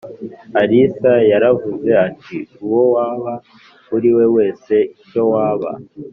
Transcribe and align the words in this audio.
Alyssa 0.59 1.13
yaravuze 1.31 1.91
ati 2.07 2.37
uwo 2.65 2.81
waba 2.93 3.33
uri 3.95 4.09
we 4.17 4.25
wese 4.35 4.75
icyo 5.01 5.21
waba 5.33 5.71